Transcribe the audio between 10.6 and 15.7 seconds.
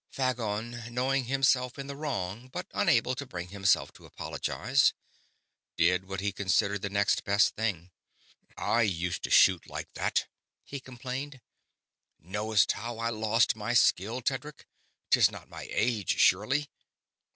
he complained. "Knowst how lost I my skill, Tedric? 'Tis not my